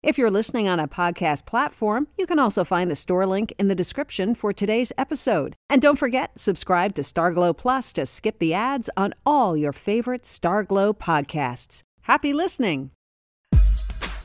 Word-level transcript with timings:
If 0.00 0.16
you're 0.16 0.30
listening 0.30 0.68
on 0.68 0.78
a 0.78 0.86
podcast 0.86 1.44
platform, 1.44 2.06
you 2.16 2.24
can 2.24 2.38
also 2.38 2.62
find 2.62 2.88
the 2.88 2.94
store 2.94 3.26
link 3.26 3.52
in 3.58 3.66
the 3.66 3.74
description 3.74 4.36
for 4.36 4.52
today's 4.52 4.92
episode. 4.96 5.56
And 5.68 5.82
don't 5.82 5.98
forget, 5.98 6.38
subscribe 6.38 6.94
to 6.94 7.02
Starglow 7.02 7.56
Plus 7.56 7.92
to 7.94 8.06
skip 8.06 8.38
the 8.38 8.54
ads 8.54 8.88
on 8.96 9.12
all 9.26 9.56
your 9.56 9.72
favorite 9.72 10.22
Starglow 10.22 10.96
podcasts. 10.96 11.82
Happy 12.02 12.32
listening! 12.32 12.92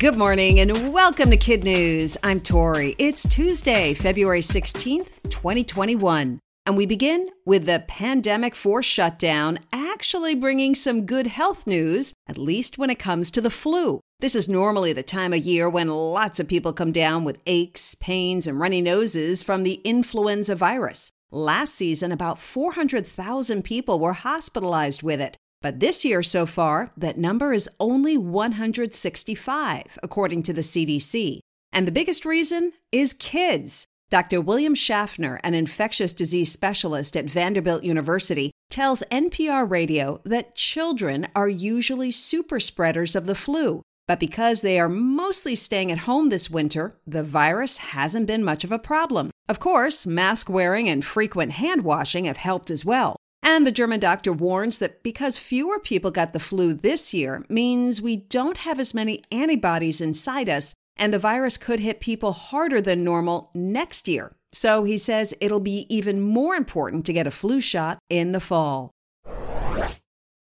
Good 0.00 0.16
morning 0.16 0.58
and 0.58 0.92
welcome 0.92 1.30
to 1.30 1.36
Kid 1.36 1.62
News. 1.62 2.16
I'm 2.24 2.40
Tori. 2.40 2.96
It's 2.98 3.28
Tuesday, 3.28 3.94
February 3.94 4.40
16th, 4.40 5.22
2021. 5.30 6.40
And 6.70 6.76
we 6.76 6.86
begin 6.86 7.30
with 7.44 7.66
the 7.66 7.82
pandemic 7.88 8.54
force 8.54 8.86
shutdown 8.86 9.58
actually 9.72 10.36
bringing 10.36 10.76
some 10.76 11.04
good 11.04 11.26
health 11.26 11.66
news, 11.66 12.14
at 12.28 12.38
least 12.38 12.78
when 12.78 12.90
it 12.90 13.00
comes 13.00 13.32
to 13.32 13.40
the 13.40 13.50
flu. 13.50 13.98
This 14.20 14.36
is 14.36 14.48
normally 14.48 14.92
the 14.92 15.02
time 15.02 15.32
of 15.32 15.44
year 15.44 15.68
when 15.68 15.88
lots 15.88 16.38
of 16.38 16.46
people 16.46 16.72
come 16.72 16.92
down 16.92 17.24
with 17.24 17.42
aches, 17.44 17.96
pains, 17.96 18.46
and 18.46 18.60
runny 18.60 18.80
noses 18.80 19.42
from 19.42 19.64
the 19.64 19.80
influenza 19.82 20.54
virus. 20.54 21.10
Last 21.32 21.74
season, 21.74 22.12
about 22.12 22.38
400,000 22.38 23.64
people 23.64 23.98
were 23.98 24.12
hospitalized 24.12 25.02
with 25.02 25.20
it. 25.20 25.36
But 25.60 25.80
this 25.80 26.04
year 26.04 26.22
so 26.22 26.46
far, 26.46 26.92
that 26.96 27.18
number 27.18 27.52
is 27.52 27.68
only 27.80 28.16
165, 28.16 29.98
according 30.04 30.44
to 30.44 30.52
the 30.52 30.60
CDC. 30.60 31.40
And 31.72 31.88
the 31.88 31.92
biggest 31.92 32.24
reason 32.24 32.74
is 32.92 33.12
kids. 33.12 33.88
Dr. 34.10 34.40
William 34.40 34.74
Schaffner, 34.74 35.38
an 35.44 35.54
infectious 35.54 36.12
disease 36.12 36.50
specialist 36.50 37.16
at 37.16 37.30
Vanderbilt 37.30 37.84
University, 37.84 38.50
tells 38.68 39.04
NPR 39.12 39.70
Radio 39.70 40.20
that 40.24 40.56
children 40.56 41.28
are 41.36 41.48
usually 41.48 42.10
super 42.10 42.58
spreaders 42.58 43.14
of 43.14 43.26
the 43.26 43.36
flu. 43.36 43.82
But 44.08 44.18
because 44.18 44.62
they 44.62 44.80
are 44.80 44.88
mostly 44.88 45.54
staying 45.54 45.92
at 45.92 45.98
home 45.98 46.28
this 46.28 46.50
winter, 46.50 46.98
the 47.06 47.22
virus 47.22 47.78
hasn't 47.78 48.26
been 48.26 48.42
much 48.42 48.64
of 48.64 48.72
a 48.72 48.80
problem. 48.80 49.30
Of 49.48 49.60
course, 49.60 50.04
mask 50.08 50.50
wearing 50.50 50.88
and 50.88 51.04
frequent 51.04 51.52
hand 51.52 51.82
washing 51.82 52.24
have 52.24 52.36
helped 52.36 52.72
as 52.72 52.84
well. 52.84 53.14
And 53.44 53.64
the 53.64 53.72
German 53.72 54.00
doctor 54.00 54.32
warns 54.32 54.80
that 54.80 55.04
because 55.04 55.38
fewer 55.38 55.78
people 55.78 56.10
got 56.10 56.32
the 56.32 56.40
flu 56.40 56.74
this 56.74 57.14
year 57.14 57.44
means 57.48 58.02
we 58.02 58.16
don't 58.16 58.58
have 58.58 58.80
as 58.80 58.92
many 58.92 59.22
antibodies 59.30 60.00
inside 60.00 60.48
us 60.48 60.74
and 61.00 61.12
the 61.12 61.18
virus 61.18 61.56
could 61.56 61.80
hit 61.80 62.00
people 62.00 62.32
harder 62.32 62.80
than 62.80 63.02
normal 63.02 63.50
next 63.54 64.06
year. 64.06 64.36
So 64.52 64.84
he 64.84 64.98
says 64.98 65.34
it'll 65.40 65.60
be 65.60 65.86
even 65.88 66.20
more 66.20 66.54
important 66.54 67.06
to 67.06 67.12
get 67.12 67.26
a 67.26 67.30
flu 67.30 67.60
shot 67.60 67.98
in 68.08 68.32
the 68.32 68.40
fall. 68.40 68.90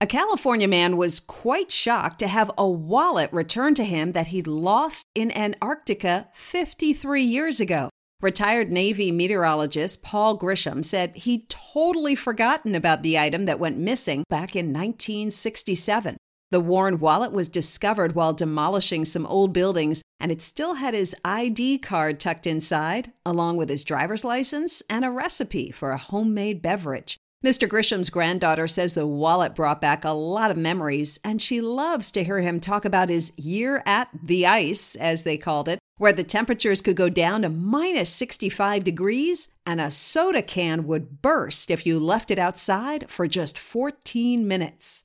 A 0.00 0.06
California 0.06 0.68
man 0.68 0.98
was 0.98 1.20
quite 1.20 1.72
shocked 1.72 2.18
to 2.18 2.28
have 2.28 2.50
a 2.58 2.68
wallet 2.68 3.32
returned 3.32 3.76
to 3.76 3.84
him 3.84 4.12
that 4.12 4.26
he'd 4.28 4.46
lost 4.46 5.06
in 5.14 5.32
Antarctica 5.32 6.28
53 6.34 7.22
years 7.22 7.60
ago. 7.60 7.88
Retired 8.20 8.70
Navy 8.70 9.10
meteorologist 9.10 10.02
Paul 10.02 10.38
Grisham 10.38 10.84
said 10.84 11.16
he'd 11.16 11.48
totally 11.48 12.14
forgotten 12.14 12.74
about 12.74 13.02
the 13.02 13.18
item 13.18 13.46
that 13.46 13.58
went 13.58 13.78
missing 13.78 14.24
back 14.28 14.54
in 14.54 14.66
1967. 14.66 16.16
The 16.52 16.60
worn 16.60 17.00
wallet 17.00 17.32
was 17.32 17.48
discovered 17.48 18.14
while 18.14 18.32
demolishing 18.32 19.04
some 19.04 19.26
old 19.26 19.52
buildings, 19.52 20.02
and 20.20 20.30
it 20.30 20.40
still 20.40 20.74
had 20.74 20.94
his 20.94 21.14
ID 21.24 21.78
card 21.78 22.20
tucked 22.20 22.46
inside, 22.46 23.12
along 23.24 23.56
with 23.56 23.68
his 23.68 23.82
driver's 23.82 24.24
license 24.24 24.80
and 24.88 25.04
a 25.04 25.10
recipe 25.10 25.72
for 25.72 25.90
a 25.90 25.98
homemade 25.98 26.62
beverage. 26.62 27.18
Mr. 27.44 27.68
Grisham's 27.68 28.10
granddaughter 28.10 28.66
says 28.66 28.94
the 28.94 29.06
wallet 29.06 29.54
brought 29.54 29.80
back 29.80 30.04
a 30.04 30.10
lot 30.10 30.50
of 30.50 30.56
memories, 30.56 31.18
and 31.24 31.42
she 31.42 31.60
loves 31.60 32.10
to 32.12 32.24
hear 32.24 32.40
him 32.40 32.60
talk 32.60 32.84
about 32.84 33.08
his 33.08 33.32
year 33.36 33.82
at 33.84 34.08
the 34.22 34.46
ice, 34.46 34.94
as 34.96 35.24
they 35.24 35.36
called 35.36 35.68
it, 35.68 35.78
where 35.98 36.12
the 36.12 36.24
temperatures 36.24 36.80
could 36.80 36.96
go 36.96 37.08
down 37.08 37.42
to 37.42 37.48
minus 37.48 38.10
65 38.10 38.84
degrees 38.84 39.48
and 39.64 39.80
a 39.80 39.90
soda 39.90 40.42
can 40.42 40.86
would 40.86 41.22
burst 41.22 41.70
if 41.70 41.86
you 41.86 41.98
left 41.98 42.30
it 42.30 42.38
outside 42.38 43.10
for 43.10 43.26
just 43.26 43.58
14 43.58 44.46
minutes. 44.46 45.02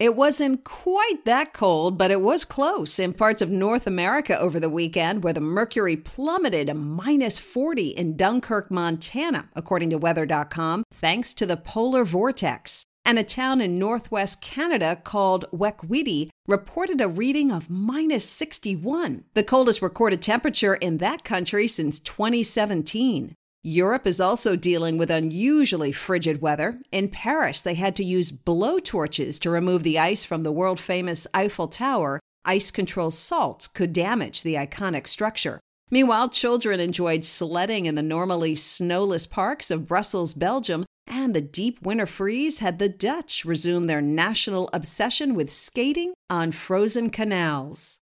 It 0.00 0.16
wasn't 0.16 0.64
quite 0.64 1.26
that 1.26 1.52
cold, 1.52 1.98
but 1.98 2.10
it 2.10 2.22
was 2.22 2.46
close 2.46 2.98
in 2.98 3.12
parts 3.12 3.42
of 3.42 3.50
North 3.50 3.86
America 3.86 4.38
over 4.38 4.58
the 4.58 4.70
weekend 4.70 5.22
where 5.22 5.34
the 5.34 5.42
mercury 5.42 5.94
plummeted 5.94 6.74
minus 6.74 7.38
40 7.38 7.88
in 7.88 8.16
Dunkirk, 8.16 8.70
Montana, 8.70 9.50
according 9.54 9.90
to 9.90 9.98
weather.com, 9.98 10.84
thanks 10.90 11.34
to 11.34 11.44
the 11.44 11.58
polar 11.58 12.06
vortex. 12.06 12.82
And 13.04 13.18
a 13.18 13.22
town 13.22 13.60
in 13.60 13.78
northwest 13.78 14.40
Canada 14.40 14.96
called 14.96 15.44
Wekweeti 15.52 16.30
reported 16.48 17.02
a 17.02 17.08
reading 17.08 17.52
of 17.52 17.68
minus 17.68 18.26
61, 18.26 19.24
the 19.34 19.42
coldest 19.42 19.82
recorded 19.82 20.22
temperature 20.22 20.76
in 20.76 20.96
that 20.98 21.24
country 21.24 21.68
since 21.68 22.00
2017. 22.00 23.34
Europe 23.62 24.06
is 24.06 24.20
also 24.20 24.56
dealing 24.56 24.96
with 24.96 25.10
unusually 25.10 25.92
frigid 25.92 26.40
weather. 26.40 26.80
In 26.92 27.08
Paris, 27.08 27.60
they 27.60 27.74
had 27.74 27.94
to 27.96 28.04
use 28.04 28.32
blowtorches 28.32 29.38
to 29.40 29.50
remove 29.50 29.82
the 29.82 29.98
ice 29.98 30.24
from 30.24 30.44
the 30.44 30.52
world 30.52 30.80
famous 30.80 31.26
Eiffel 31.34 31.68
Tower. 31.68 32.20
Ice 32.46 32.70
control 32.70 33.10
salt 33.10 33.68
could 33.74 33.92
damage 33.92 34.42
the 34.42 34.54
iconic 34.54 35.06
structure. 35.06 35.60
Meanwhile, 35.90 36.30
children 36.30 36.80
enjoyed 36.80 37.22
sledding 37.22 37.84
in 37.84 37.96
the 37.96 38.02
normally 38.02 38.54
snowless 38.54 39.26
parks 39.26 39.70
of 39.70 39.86
Brussels, 39.86 40.32
Belgium, 40.32 40.86
and 41.06 41.34
the 41.34 41.42
deep 41.42 41.82
winter 41.82 42.06
freeze 42.06 42.60
had 42.60 42.78
the 42.78 42.88
Dutch 42.88 43.44
resume 43.44 43.88
their 43.88 44.00
national 44.00 44.70
obsession 44.72 45.34
with 45.34 45.50
skating 45.50 46.14
on 46.30 46.52
frozen 46.52 47.10
canals. 47.10 47.99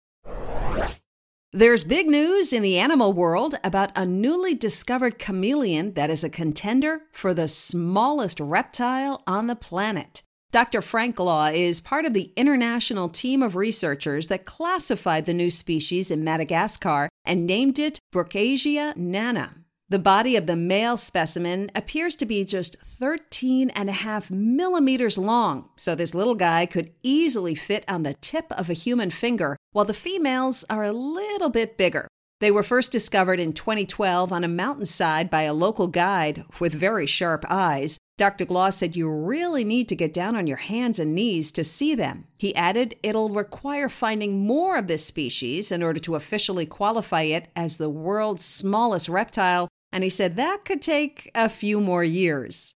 There's 1.55 1.85
big 1.85 2.07
news 2.07 2.51
in 2.51 2.63
the 2.63 2.79
animal 2.79 3.13
world 3.13 3.57
about 3.63 3.93
a 3.95 4.07
newly 4.07 4.55
discovered 4.55 5.19
chameleon 5.19 5.93
that 5.93 6.09
is 6.09 6.25
a 6.25 6.31
contender 6.31 7.03
for 7.13 7.35
the 7.35 7.47
smallest 7.47 8.41
reptile 8.41 9.23
on 9.27 9.49
the 9.49 9.55
planet. 9.55 10.23
Dr. 10.51 10.81
Frank 10.81 11.17
Glaw 11.17 11.49
is 11.49 11.79
part 11.79 12.07
of 12.07 12.15
the 12.15 12.33
international 12.37 13.11
team 13.11 13.43
of 13.43 13.55
researchers 13.55 14.29
that 14.29 14.47
classified 14.47 15.27
the 15.27 15.35
new 15.35 15.51
species 15.51 16.11
in 16.11 16.25
Madagascar 16.25 17.11
and 17.27 17.47
named 17.47 17.79
it 17.79 17.99
Brookesia 18.15 18.97
nana. 18.97 19.62
The 19.89 19.99
body 19.99 20.37
of 20.37 20.47
the 20.47 20.57
male 20.57 20.97
specimen 20.97 21.71
appears 21.75 22.17
to 22.17 22.27
be 22.27 22.45
just 22.45 22.77
13 22.79 23.71
and 23.71 23.91
a 23.91 23.93
half 23.93 24.31
millimeters 24.31 25.19
long, 25.19 25.69
so 25.77 25.95
this 25.95 26.15
little 26.15 26.35
guy 26.35 26.67
could 26.67 26.93
easily 27.03 27.55
fit 27.55 27.85
on 27.89 28.03
the 28.03 28.15
tip 28.15 28.47
of 28.53 28.71
a 28.71 28.75
human 28.75 29.11
finger, 29.11 29.57
while 29.73 29.85
the 29.85 29.93
females 29.93 30.65
are 30.71 30.85
a 30.85 30.93
little 30.93 31.51
bit 31.51 31.77
bigger. 31.77 32.09
They 32.41 32.51
were 32.51 32.63
first 32.63 32.91
discovered 32.91 33.39
in 33.39 33.53
2012 33.53 34.33
on 34.33 34.43
a 34.43 34.49
mountainside 34.49 35.31
by 35.31 35.43
a 35.43 35.55
local 35.55 35.87
guide 35.87 36.45
with 36.59 36.73
very 36.73 37.07
sharp 37.07 37.45
eyes. 37.49 37.99
Dr. 38.23 38.45
Glaw 38.45 38.71
said 38.71 38.95
you 38.95 39.11
really 39.11 39.65
need 39.65 39.89
to 39.89 39.97
get 39.97 40.15
down 40.15 40.37
on 40.37 40.47
your 40.47 40.59
hands 40.59 41.01
and 41.01 41.13
knees 41.13 41.51
to 41.51 41.65
see 41.65 41.97
them. 41.97 42.29
He 42.39 42.55
added 42.55 42.95
it'll 43.03 43.31
require 43.31 43.89
finding 43.89 44.47
more 44.47 44.77
of 44.77 44.87
this 44.87 45.05
species 45.05 45.73
in 45.73 45.83
order 45.83 45.99
to 45.99 46.15
officially 46.15 46.65
qualify 46.65 47.23
it 47.23 47.49
as 47.57 47.79
the 47.79 47.91
world's 47.91 48.45
smallest 48.45 49.09
reptile 49.09 49.67
and 49.91 50.05
he 50.05 50.09
said 50.09 50.37
that 50.37 50.65
could 50.65 50.81
take 50.81 51.33
a 51.35 51.49
few 51.49 51.81
more 51.81 52.05
years. 52.05 52.77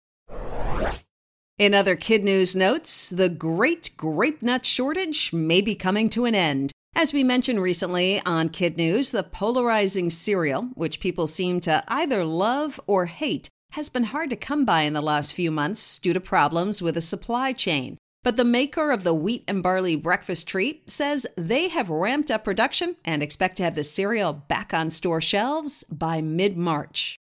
In 1.59 1.75
other 1.75 1.95
kid 1.95 2.23
news 2.23 2.55
notes, 2.55 3.11
the 3.11 3.29
great 3.29 3.91
grape 3.95 4.41
nut 4.41 4.65
shortage 4.65 5.31
may 5.31 5.61
be 5.61 5.75
coming 5.75 6.09
to 6.09 6.25
an 6.25 6.33
end. 6.33 6.71
As 6.95 7.13
we 7.13 7.23
mentioned 7.23 7.61
recently 7.61 8.19
on 8.25 8.49
Kid 8.49 8.77
News, 8.77 9.11
the 9.11 9.21
polarizing 9.21 10.09
cereal, 10.09 10.69
which 10.73 11.01
people 11.01 11.27
seem 11.27 11.59
to 11.59 11.83
either 11.87 12.23
love 12.23 12.79
or 12.87 13.05
hate, 13.05 13.49
has 13.75 13.89
been 13.89 14.05
hard 14.05 14.29
to 14.29 14.37
come 14.37 14.63
by 14.63 14.83
in 14.83 14.93
the 14.93 15.01
last 15.01 15.33
few 15.33 15.51
months 15.51 15.99
due 15.99 16.13
to 16.13 16.19
problems 16.21 16.81
with 16.81 16.95
the 16.95 17.01
supply 17.01 17.51
chain. 17.51 17.97
But 18.23 18.37
the 18.37 18.45
maker 18.45 18.89
of 18.89 19.03
the 19.03 19.13
wheat 19.13 19.43
and 19.49 19.61
barley 19.61 19.97
breakfast 19.97 20.47
treat 20.47 20.89
says 20.89 21.27
they 21.35 21.67
have 21.67 21.89
ramped 21.89 22.31
up 22.31 22.45
production 22.45 22.95
and 23.03 23.21
expect 23.21 23.57
to 23.57 23.63
have 23.63 23.75
the 23.75 23.83
cereal 23.83 24.31
back 24.31 24.73
on 24.73 24.89
store 24.89 25.19
shelves 25.19 25.83
by 25.91 26.21
mid 26.21 26.55
March. 26.55 27.17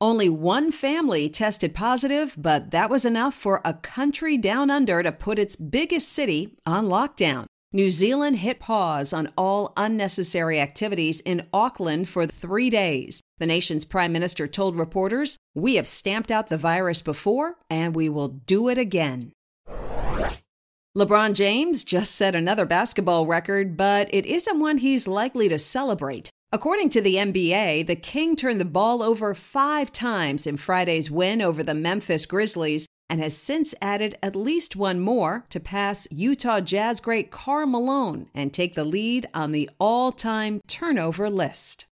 Only 0.00 0.28
one 0.28 0.70
family 0.70 1.28
tested 1.28 1.74
positive, 1.74 2.36
but 2.38 2.70
that 2.70 2.88
was 2.88 3.04
enough 3.04 3.34
for 3.34 3.60
a 3.64 3.74
country 3.74 4.38
down 4.38 4.70
under 4.70 5.02
to 5.02 5.10
put 5.10 5.40
its 5.40 5.56
biggest 5.56 6.08
city 6.08 6.56
on 6.64 6.86
lockdown. 6.86 7.46
New 7.74 7.90
Zealand 7.90 8.36
hit 8.36 8.60
pause 8.60 9.12
on 9.12 9.32
all 9.36 9.72
unnecessary 9.76 10.60
activities 10.60 11.18
in 11.18 11.44
Auckland 11.52 12.08
for 12.08 12.24
three 12.24 12.70
days. 12.70 13.20
The 13.38 13.48
nation's 13.48 13.84
prime 13.84 14.12
minister 14.12 14.46
told 14.46 14.76
reporters, 14.76 15.38
We 15.56 15.74
have 15.74 15.88
stamped 15.88 16.30
out 16.30 16.46
the 16.46 16.56
virus 16.56 17.02
before, 17.02 17.56
and 17.68 17.96
we 17.96 18.08
will 18.08 18.28
do 18.28 18.68
it 18.68 18.78
again. 18.78 19.32
LeBron 20.96 21.34
James 21.34 21.82
just 21.82 22.14
set 22.14 22.36
another 22.36 22.64
basketball 22.64 23.26
record, 23.26 23.76
but 23.76 24.08
it 24.14 24.24
isn't 24.24 24.60
one 24.60 24.78
he's 24.78 25.08
likely 25.08 25.48
to 25.48 25.58
celebrate. 25.58 26.30
According 26.52 26.90
to 26.90 27.00
the 27.00 27.16
NBA, 27.16 27.88
the 27.88 27.96
King 27.96 28.36
turned 28.36 28.60
the 28.60 28.64
ball 28.64 29.02
over 29.02 29.34
five 29.34 29.90
times 29.90 30.46
in 30.46 30.58
Friday's 30.58 31.10
win 31.10 31.42
over 31.42 31.64
the 31.64 31.74
Memphis 31.74 32.24
Grizzlies 32.24 32.86
and 33.08 33.20
has 33.20 33.36
since 33.36 33.74
added 33.80 34.16
at 34.22 34.34
least 34.34 34.76
one 34.76 35.00
more 35.00 35.44
to 35.50 35.60
pass 35.60 36.08
Utah 36.10 36.60
Jazz 36.60 37.00
great 37.00 37.30
Karl 37.30 37.66
Malone 37.66 38.28
and 38.34 38.52
take 38.52 38.74
the 38.74 38.84
lead 38.84 39.26
on 39.34 39.52
the 39.52 39.68
all 39.78 40.10
time 40.12 40.60
turnover 40.66 41.28
list. 41.28 41.86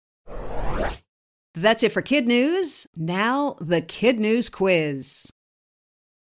That's 1.54 1.82
it 1.82 1.92
for 1.92 2.02
Kid 2.02 2.26
News. 2.26 2.86
Now, 2.96 3.56
the 3.60 3.82
Kid 3.82 4.20
News 4.20 4.48
quiz. 4.48 5.32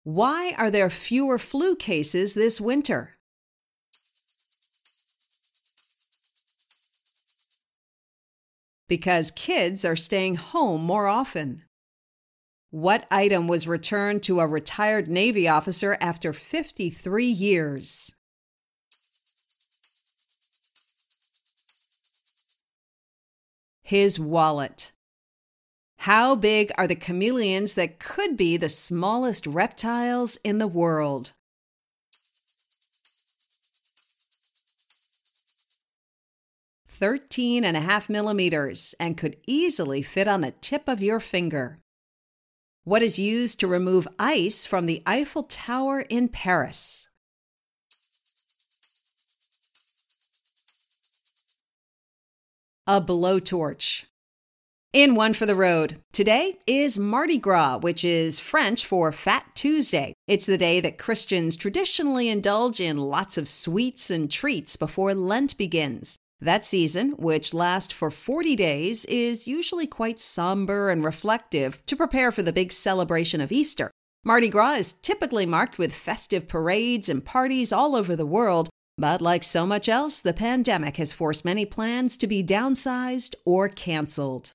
Why 0.04 0.56
are 0.58 0.72
there 0.72 0.90
fewer 0.90 1.38
flu 1.38 1.76
cases 1.76 2.34
this 2.34 2.60
winter? 2.60 3.18
Because 8.88 9.32
kids 9.32 9.86
are 9.86 9.96
staying 9.96 10.36
home 10.36 10.84
more 10.84 11.08
often. 11.08 11.64
What 12.72 13.06
item 13.12 13.50
was 13.50 13.68
returned 13.68 14.24
to 14.24 14.40
a 14.40 14.48
retired 14.48 15.10
Navy 15.10 15.46
officer 15.46 15.98
after 16.00 16.32
53 16.32 17.26
years? 17.26 18.14
His 23.82 24.18
wallet. 24.18 24.94
How 25.98 26.34
big 26.36 26.72
are 26.78 26.88
the 26.88 26.96
chameleons 26.96 27.74
that 27.74 28.00
could 28.00 28.38
be 28.38 28.56
the 28.56 28.70
smallest 28.70 29.46
reptiles 29.46 30.38
in 30.42 30.58
the 30.58 30.66
world? 30.66 31.34
Thirteen 36.88 37.66
and 37.66 37.76
a 37.76 37.82
half 37.82 38.10
millimeters 38.10 38.96
and 38.98 39.18
could 39.18 39.36
easily 39.46 40.02
fit 40.02 40.30
on 40.30 40.40
the 40.40 40.52
tip 40.62 40.88
of 40.88 41.02
your 41.02 41.20
finger. 41.20 41.82
What 42.84 43.04
is 43.04 43.20
used 43.20 43.60
to 43.60 43.68
remove 43.68 44.08
ice 44.18 44.66
from 44.66 44.88
the 44.88 45.04
Eiffel 45.06 45.44
Tower 45.44 46.00
in 46.02 46.30
Paris? 46.30 47.10
A 52.88 53.00
blowtorch. 53.00 54.06
In 54.94 55.14
One 55.14 55.36
for 55.36 55.46
the 55.46 55.54
Road, 55.54 56.02
today 56.12 56.58
is 56.66 56.98
Mardi 56.98 57.38
Gras, 57.38 57.78
which 57.78 58.04
is 58.04 58.40
French 58.40 58.84
for 58.84 59.12
Fat 59.12 59.46
Tuesday. 59.54 60.16
It's 60.28 60.48
the 60.48 60.58
day 60.58 60.80
that 60.80 60.98
Christians 60.98 61.56
traditionally 61.56 62.30
indulge 62.30 62.82
in 62.82 62.98
lots 62.98 63.38
of 63.38 63.48
sweets 63.48 64.10
and 64.10 64.30
treats 64.30 64.76
before 64.76 65.14
Lent 65.14 65.56
begins. 65.56 66.18
That 66.44 66.66
season, 66.66 67.12
which 67.20 67.54
lasts 67.54 67.94
for 67.94 68.10
40 68.10 68.56
days, 68.56 69.06
is 69.06 69.48
usually 69.48 69.86
quite 69.86 70.20
somber 70.20 70.90
and 70.90 71.06
reflective 71.06 71.86
to 71.86 71.96
prepare 71.96 72.32
for 72.32 72.42
the 72.42 72.52
big 72.52 72.72
celebration 72.72 73.42
of 73.42 73.52
Easter. 73.52 73.92
Mardi 74.24 74.50
Gras 74.50 74.74
is 74.74 74.94
typically 74.94 75.46
marked 75.46 75.78
with 75.78 75.94
festive 75.94 76.48
parades 76.48 77.10
and 77.10 77.24
parties 77.24 77.72
all 77.72 77.96
over 77.96 78.16
the 78.16 78.26
world, 78.26 78.70
but 78.98 79.22
like 79.22 79.44
so 79.44 79.68
much 79.68 79.88
else, 79.88 80.20
the 80.20 80.34
pandemic 80.34 80.98
has 80.98 81.14
forced 81.14 81.46
many 81.46 81.64
plans 81.64 82.18
to 82.18 82.26
be 82.26 82.44
downsized 82.44 83.36
or 83.46 83.70
canceled. 83.70 84.52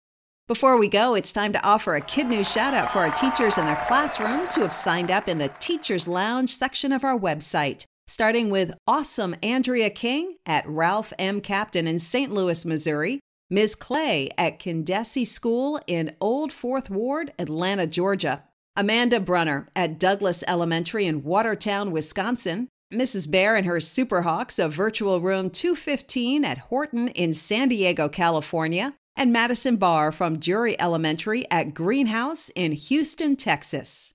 Before 0.49 0.77
we 0.77 0.89
go, 0.89 1.15
it's 1.15 1.31
time 1.31 1.53
to 1.53 1.65
offer 1.65 1.95
a 1.95 2.01
Kid 2.01 2.27
News 2.27 2.51
shout 2.51 2.75
out 2.75 2.93
for 2.93 2.99
our 2.99 3.15
teachers 3.15 3.59
in 3.59 3.65
their 3.65 3.83
classrooms 3.87 4.57
who 4.57 4.63
have 4.63 4.73
signed 4.73 5.13
up 5.13 5.29
in 5.29 5.39
the 5.39 5.53
Teachers 5.61 6.09
Lounge 6.09 6.51
section 6.51 6.91
of 6.91 7.05
our 7.05 7.19
website 7.19 7.85
starting 8.07 8.51
with 8.51 8.73
awesome 8.87 9.35
Andrea 9.43 9.91
King 9.91 10.37
at 10.47 10.69
Ralph 10.69 11.13
M. 11.19 11.41
Captain 11.41 11.87
in 11.87 11.99
St. 11.99 12.33
Louis, 12.33 12.65
Missouri, 12.65 13.21
Ms. 13.51 13.75
Clay 13.75 14.29
at 14.37 14.59
Kindezi 14.59 15.27
School 15.27 15.81
in 15.87 16.15
Old 16.21 16.53
Fourth 16.53 16.91
Ward, 16.91 17.33
Atlanta, 17.39 17.87
Georgia, 17.87 18.45
Amanda 18.77 19.21
Brunner 19.21 19.69
at 19.75 19.99
Douglas 19.99 20.45
Elementary 20.47 21.07
in 21.07 21.25
Watertown, 21.25 21.91
Wisconsin, 21.91 22.69
Mrs. 22.93 23.31
Bear 23.31 23.57
and 23.57 23.67
her 23.67 23.79
Superhawks 23.79 24.63
of 24.63 24.73
Virtual 24.73 25.21
Room 25.21 25.51
215 25.51 26.45
at 26.45 26.59
Horton 26.59 27.09
in 27.09 27.33
San 27.33 27.69
Diego, 27.69 28.09
California, 28.09 28.95
and 29.17 29.33
Madison 29.33 29.77
Barr 29.77 30.13
from 30.13 30.39
Drury 30.39 30.79
Elementary 30.81 31.51
at 31.51 31.75
Greenhouse 31.75 32.51
in 32.55 32.73
Houston, 32.73 33.35
Texas. 33.35 34.13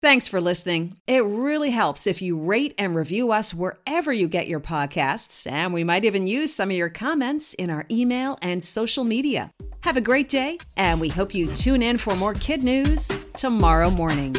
Thanks 0.00 0.28
for 0.28 0.40
listening. 0.40 0.96
It 1.08 1.24
really 1.24 1.70
helps 1.70 2.06
if 2.06 2.22
you 2.22 2.38
rate 2.40 2.72
and 2.78 2.94
review 2.94 3.32
us 3.32 3.52
wherever 3.52 4.12
you 4.12 4.28
get 4.28 4.46
your 4.46 4.60
podcasts, 4.60 5.50
and 5.50 5.74
we 5.74 5.82
might 5.82 6.04
even 6.04 6.28
use 6.28 6.54
some 6.54 6.70
of 6.70 6.76
your 6.76 6.88
comments 6.88 7.52
in 7.54 7.68
our 7.68 7.84
email 7.90 8.38
and 8.40 8.62
social 8.62 9.02
media. 9.02 9.50
Have 9.80 9.96
a 9.96 10.00
great 10.00 10.28
day, 10.28 10.58
and 10.76 11.00
we 11.00 11.08
hope 11.08 11.34
you 11.34 11.52
tune 11.52 11.82
in 11.82 11.98
for 11.98 12.14
more 12.14 12.34
kid 12.34 12.62
news 12.62 13.10
tomorrow 13.34 13.90
morning. 13.90 14.36